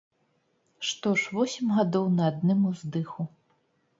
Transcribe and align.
Што 0.91 1.11
ж, 1.23 1.35
восем 1.39 1.75
гадоў 1.77 2.09
на 2.17 2.23
адным 2.31 2.63
уздыху! 2.73 3.29